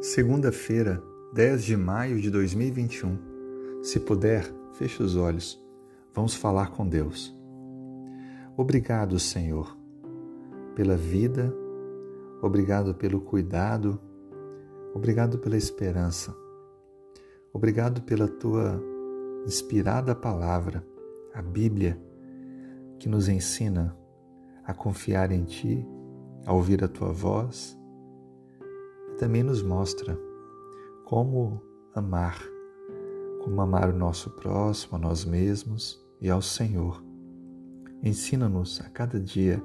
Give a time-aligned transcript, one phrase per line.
[0.00, 1.02] Segunda-feira,
[1.34, 3.82] 10 de maio de 2021.
[3.82, 5.62] Se puder, feche os olhos.
[6.14, 7.36] Vamos falar com Deus.
[8.56, 9.76] Obrigado, Senhor,
[10.74, 11.54] pela vida,
[12.40, 14.00] obrigado pelo cuidado,
[14.94, 16.34] obrigado pela esperança,
[17.52, 18.82] obrigado pela tua
[19.44, 20.82] inspirada palavra,
[21.34, 22.00] a Bíblia,
[22.98, 23.94] que nos ensina
[24.64, 25.86] a confiar em Ti,
[26.46, 27.78] a ouvir a Tua voz
[29.20, 30.18] também nos mostra
[31.04, 31.62] como
[31.94, 32.42] amar,
[33.44, 37.04] como amar o nosso próximo, a nós mesmos e ao Senhor.
[38.02, 39.62] Ensina-nos a cada dia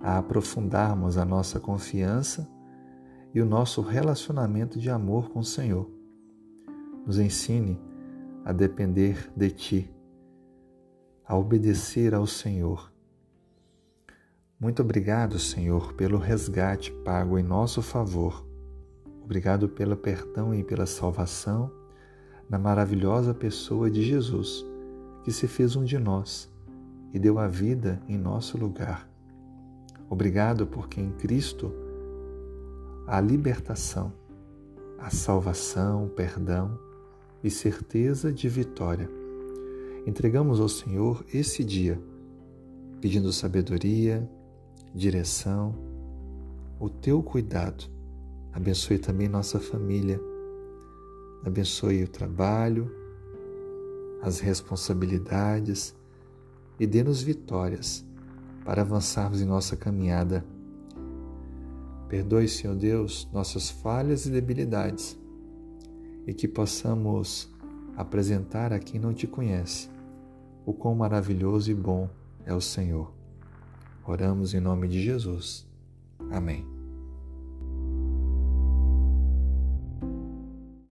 [0.00, 2.48] a aprofundarmos a nossa confiança
[3.34, 5.90] e o nosso relacionamento de amor com o Senhor.
[7.04, 7.76] Nos ensine
[8.44, 9.94] a depender de Ti,
[11.26, 12.92] a obedecer ao Senhor.
[14.60, 18.48] Muito obrigado, Senhor, pelo resgate pago em nosso favor
[19.30, 21.70] Obrigado pelo perdão e pela salvação
[22.48, 24.66] na maravilhosa pessoa de Jesus,
[25.22, 26.52] que se fez um de nós
[27.14, 29.08] e deu a vida em nosso lugar.
[30.08, 31.72] Obrigado porque em Cristo
[33.06, 34.12] há libertação,
[34.98, 36.76] a salvação, perdão
[37.40, 39.08] e certeza de vitória.
[40.08, 42.02] Entregamos ao Senhor esse dia,
[43.00, 44.28] pedindo sabedoria,
[44.92, 45.72] direção,
[46.80, 47.99] o teu cuidado
[48.52, 50.20] Abençoe também nossa família.
[51.44, 52.90] Abençoe o trabalho,
[54.22, 55.94] as responsabilidades
[56.78, 58.04] e dê-nos vitórias
[58.64, 60.44] para avançarmos em nossa caminhada.
[62.08, 65.18] Perdoe, Senhor Deus, nossas falhas e debilidades
[66.26, 67.48] e que possamos
[67.96, 69.88] apresentar a quem não te conhece
[70.64, 72.08] o quão maravilhoso e bom
[72.44, 73.12] é o Senhor.
[74.06, 75.66] Oramos em nome de Jesus.
[76.30, 76.79] Amém.